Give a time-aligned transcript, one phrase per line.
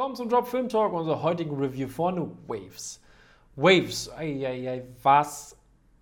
[0.00, 3.02] willkommen zum Drop Film Talk, unserer heutigen Review von Waves.
[3.56, 5.54] Waves, ei, was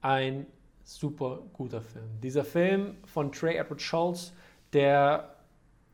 [0.02, 0.46] ein
[0.84, 2.04] super guter Film.
[2.22, 4.32] Dieser Film von Trey Edward Schultz,
[4.72, 5.34] der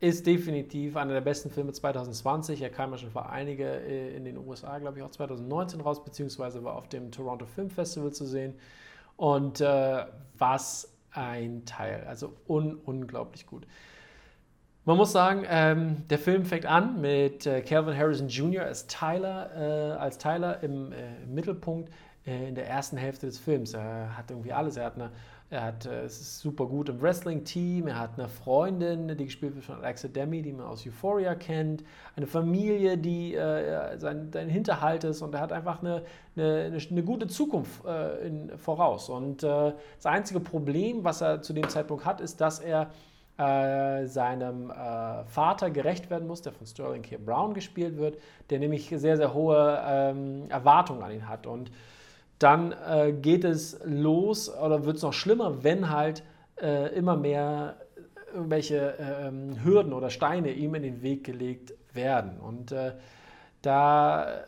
[0.01, 2.61] ist definitiv einer der besten Filme 2020.
[2.61, 6.03] Er kam ja schon vor einige äh, in den USA, glaube ich, auch 2019 raus,
[6.03, 8.53] beziehungsweise war auf dem Toronto Film Festival zu sehen.
[9.17, 10.05] Und äh,
[10.37, 13.65] was ein Teil, also un unglaublich gut.
[14.87, 18.65] Man muss sagen, ähm, der Film fängt an mit äh, Calvin Harrison Jr.
[18.65, 21.89] als Tyler, äh, als Tyler im, äh, Mittelpunkt
[22.27, 23.73] äh, in der ersten Hälfte des Films.
[23.73, 24.77] Er hat irgendwie alles.
[24.77, 25.09] Er hat eine,
[25.49, 27.87] er hat, äh, es ist super gut im Wrestling-Team.
[27.87, 31.83] Er hat eine Freundin, die gespielt wird von Alexa Demi, die man aus Euphoria kennt.
[32.15, 35.23] Eine Familie, die äh, sein, sein Hinterhalt ist.
[35.23, 36.03] Und er hat einfach eine,
[36.37, 37.83] eine, eine gute Zukunft
[38.23, 39.09] in, voraus.
[39.09, 42.91] Und das einzige Problem, was er zu dem Zeitpunkt hat, ist, dass er
[43.37, 47.17] äh, seinem äh, Vater gerecht werden muss, der von Sterling K.
[47.17, 48.17] Brown gespielt wird,
[48.49, 51.45] der nämlich sehr, sehr hohe ähm, Erwartungen an ihn hat.
[51.45, 51.71] Und
[52.39, 56.23] dann äh, geht es los oder wird es noch schlimmer, wenn halt
[56.61, 57.75] äh, immer mehr
[58.33, 62.39] irgendwelche ähm, Hürden oder Steine ihm in den Weg gelegt werden.
[62.39, 62.93] Und äh,
[63.61, 64.45] da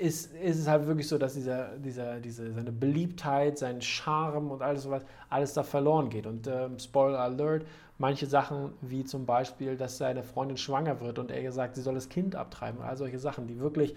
[0.00, 4.62] ist, ist es halt wirklich so, dass dieser, dieser, diese, seine Beliebtheit, sein Charme und
[4.62, 6.26] alles sowas, alles da verloren geht.
[6.26, 7.66] Und ähm, Spoiler Alert,
[7.98, 11.94] manche Sachen, wie zum Beispiel, dass seine Freundin schwanger wird und er gesagt, sie soll
[11.94, 12.80] das Kind abtreiben.
[12.80, 13.94] All solche Sachen, die wirklich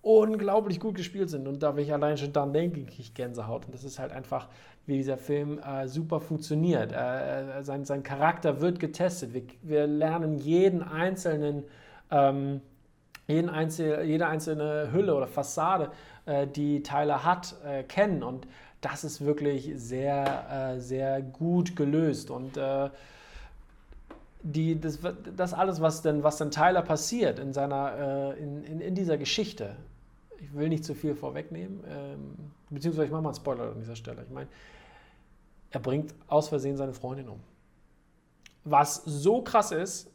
[0.00, 1.46] unglaublich gut gespielt sind.
[1.46, 3.66] Und da, wenn ich allein schon dann denke, kriege ich Gänsehaut.
[3.66, 4.48] Und das ist halt einfach,
[4.86, 6.92] wie dieser Film äh, super funktioniert.
[6.92, 9.34] Äh, äh sein, sein Charakter wird getestet.
[9.34, 11.64] Wir, wir lernen jeden einzelnen,
[12.10, 12.62] ähm,
[13.26, 15.90] jeden einzel, jede einzelne Hülle oder Fassade,
[16.26, 18.22] äh, die Tyler hat, äh, kennen.
[18.22, 18.46] Und
[18.80, 22.30] das ist wirklich sehr, äh, sehr gut gelöst.
[22.30, 22.58] Und
[24.42, 24.98] die, das,
[25.36, 29.16] das alles, was denn, was denn Tyler passiert in, seiner, äh, in, in, in, dieser
[29.16, 29.76] Geschichte,
[30.38, 32.34] ich will nicht zu viel vorwegnehmen, ähm,
[32.70, 34.22] beziehungsweise ich mache mal einen Spoiler an dieser Stelle.
[34.26, 34.48] Ich meine,
[35.70, 37.40] er bringt aus Versehen seine Freundin um.
[38.64, 40.10] Was so krass ist,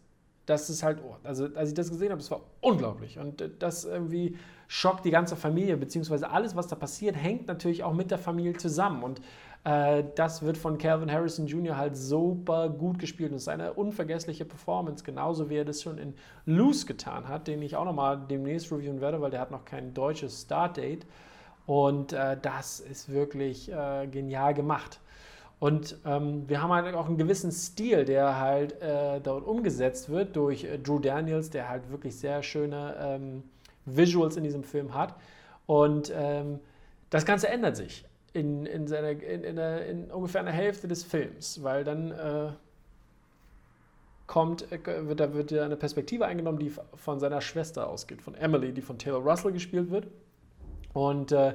[0.48, 3.20] dass es halt, oh, also als ich das gesehen habe, es war unglaublich.
[3.20, 4.38] Und das irgendwie
[4.68, 8.54] schockt die ganze Familie, beziehungsweise alles, was da passiert, hängt natürlich auch mit der Familie
[8.54, 9.04] zusammen.
[9.04, 9.22] Und
[9.66, 11.76] äh, das wird von Calvin Harrison Jr.
[11.76, 15.98] halt super gut gespielt und es ist eine unvergessliche Performance, genauso wie er das schon
[15.98, 16.14] in
[16.46, 19.94] Loose getan hat, den ich auch nochmal demnächst reviewen werde, weil der hat noch kein
[19.94, 21.06] deutsches Startdate.
[21.66, 25.02] Und äh, das ist wirklich äh, genial gemacht.
[25.60, 30.36] Und ähm, wir haben halt auch einen gewissen Stil, der halt äh, dort umgesetzt wird
[30.36, 33.44] durch äh, Drew Daniels, der halt wirklich sehr schöne ähm,
[33.86, 35.16] Visuals in diesem Film hat.
[35.66, 36.60] Und ähm,
[37.10, 41.04] das Ganze ändert sich in, in, seiner, in, in, der, in ungefähr einer Hälfte des
[41.04, 42.50] Films, weil dann äh,
[44.28, 48.74] kommt, äh, wird, da wird eine Perspektive eingenommen, die von seiner Schwester ausgeht, von Emily,
[48.74, 50.08] die von Taylor Russell gespielt wird.
[50.94, 51.54] Und äh,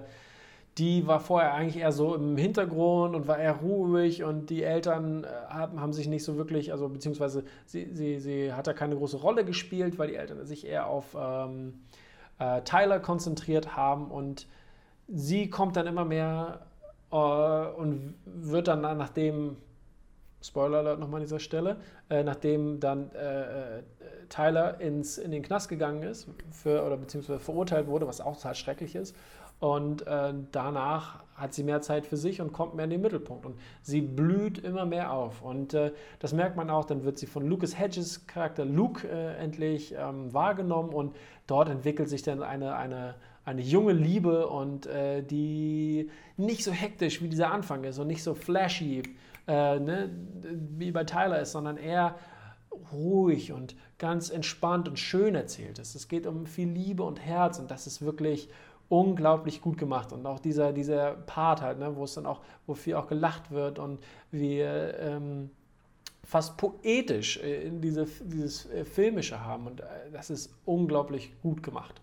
[0.78, 5.24] die war vorher eigentlich eher so im Hintergrund und war eher ruhig und die Eltern
[5.24, 8.96] äh, haben, haben sich nicht so wirklich, also beziehungsweise sie, sie, sie hat da keine
[8.96, 11.74] große Rolle gespielt, weil die Eltern sich eher auf ähm,
[12.38, 14.46] äh, Tyler konzentriert haben und
[15.08, 16.66] sie kommt dann immer mehr
[17.10, 19.56] äh, und wird dann, nachdem,
[20.42, 21.76] Spoiler Alert nochmal an dieser Stelle,
[22.10, 23.82] äh, nachdem dann äh, äh,
[24.28, 28.54] Tyler ins, in den Knast gegangen ist, für, oder beziehungsweise verurteilt wurde, was auch total
[28.54, 29.14] schrecklich ist,
[29.62, 33.46] und äh, danach hat sie mehr Zeit für sich und kommt mehr in den Mittelpunkt.
[33.46, 35.40] Und sie blüht immer mehr auf.
[35.40, 39.36] Und äh, das merkt man auch, dann wird sie von Lucas Hedges Charakter Luke äh,
[39.36, 41.14] endlich ähm, wahrgenommen und
[41.46, 43.14] dort entwickelt sich dann eine, eine,
[43.44, 48.24] eine junge Liebe und äh, die nicht so hektisch wie dieser Anfang ist und nicht
[48.24, 49.04] so flashy
[49.46, 50.10] äh, ne,
[50.76, 52.16] wie bei Tyler ist, sondern eher
[52.92, 55.94] ruhig und ganz entspannt und schön erzählt ist.
[55.94, 58.48] Es geht um viel Liebe und Herz und das ist wirklich
[58.88, 60.12] unglaublich gut gemacht.
[60.12, 63.50] Und auch dieser, dieser Part halt, ne, wo es dann auch, wo viel auch gelacht
[63.50, 64.00] wird und
[64.30, 65.50] wir ähm,
[66.24, 69.66] fast poetisch äh, in diese, dieses äh, Filmische haben.
[69.66, 72.00] Und äh, das ist unglaublich gut gemacht.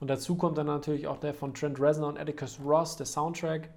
[0.00, 3.68] Und dazu kommt dann natürlich auch der von Trent Reznor und Atticus Ross, der Soundtrack,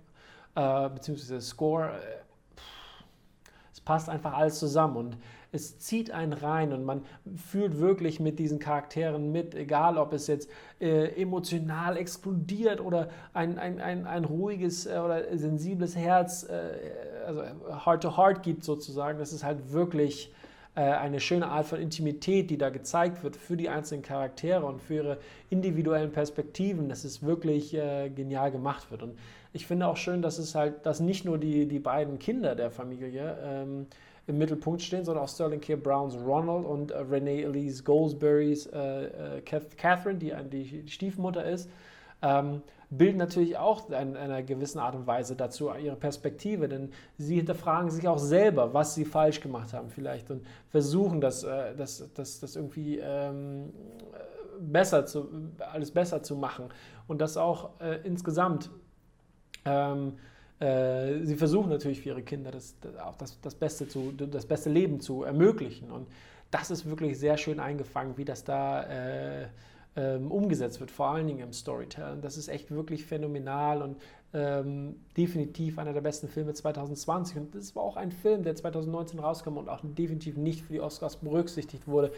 [0.56, 1.92] äh, beziehungsweise der Score.
[3.82, 4.96] Es passt einfach alles zusammen.
[4.96, 5.18] Und
[5.52, 7.02] es zieht einen rein und man
[7.36, 10.50] fühlt wirklich mit diesen Charakteren mit, egal ob es jetzt
[10.80, 17.42] äh, emotional explodiert oder ein, ein, ein, ein ruhiges äh, oder sensibles Herz, äh, also
[17.86, 19.20] Heart to Heart gibt sozusagen.
[19.20, 20.32] Das ist halt wirklich
[20.80, 24.94] eine schöne Art von Intimität, die da gezeigt wird für die einzelnen Charaktere und für
[24.94, 25.18] ihre
[25.50, 29.04] individuellen Perspektiven, dass es wirklich äh, genial gemacht wird.
[29.04, 29.18] Und
[29.52, 32.72] ich finde auch schön, dass es halt, dass nicht nur die, die beiden Kinder der
[32.72, 33.88] Familie ähm,
[34.28, 35.76] im Mittelpunkt stehen, sondern auch Sterling K.
[35.76, 41.70] Browns Ronald und äh, Renee Elise Goldsberrys äh, äh, Catherine, die, die Stiefmutter ist.
[42.22, 47.38] Ähm, bilden natürlich auch in einer gewissen Art und Weise dazu ihre Perspektive, denn sie
[47.38, 52.12] hinterfragen sich auch selber, was sie falsch gemacht haben vielleicht und versuchen das, äh, das,
[52.14, 53.72] das, das irgendwie ähm,
[54.60, 55.30] besser zu,
[55.72, 56.66] alles besser zu machen
[57.08, 58.70] und das auch äh, insgesamt.
[59.64, 60.18] Ähm,
[60.60, 64.46] äh, sie versuchen natürlich für ihre Kinder das, das, auch das, das, beste zu, das
[64.46, 66.08] beste Leben zu ermöglichen und
[66.52, 69.48] das ist wirklich sehr schön eingefangen, wie das da äh,
[69.96, 72.22] ähm, umgesetzt wird, vor allen Dingen im Storytelling.
[72.22, 73.98] Das ist echt wirklich phänomenal und
[74.34, 77.38] ähm, definitiv einer der besten Filme 2020.
[77.38, 80.82] Und das war auch ein Film, der 2019 rauskam und auch definitiv nicht für die
[80.82, 82.12] Oscars berücksichtigt wurde.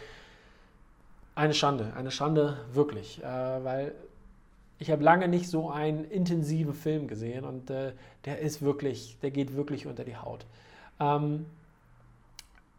[1.35, 3.95] Eine Schande, eine Schande wirklich, äh, weil
[4.77, 7.93] ich habe lange nicht so einen intensiven Film gesehen und äh,
[8.25, 10.45] der ist wirklich, der geht wirklich unter die Haut.
[10.99, 11.45] Ähm,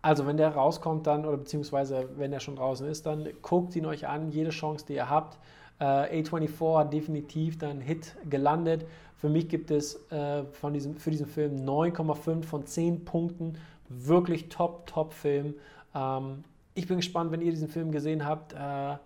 [0.04, 3.86] also wenn der rauskommt dann, oder beziehungsweise wenn der schon draußen ist, dann guckt ihn
[3.86, 5.38] euch an, jede Chance, die ihr habt.
[5.78, 8.86] Äh, A24 hat definitiv dann Hit gelandet.
[9.16, 13.56] Für mich gibt es äh, von diesem, für diesen Film 9,5 von 10 Punkten.
[13.88, 15.54] Wirklich top, top Film.
[15.94, 18.98] Ähm, ich bin gespannt, wenn ihr diesen Film gesehen habt, äh,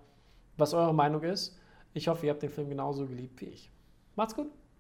[0.56, 1.56] was eure Meinung ist.
[1.94, 3.70] Ich hoffe, ihr habt den Film genauso geliebt wie ich.
[4.16, 4.57] Macht's gut!